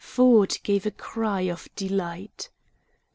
Ford 0.03 0.57
gave 0.63 0.87
a 0.87 0.89
cry 0.89 1.41
of 1.41 1.67
delight. 1.75 2.49